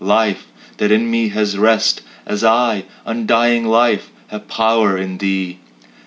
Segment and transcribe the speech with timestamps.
[0.03, 0.47] Life
[0.77, 5.59] that in me has rest, As I undying Life have power in Thee!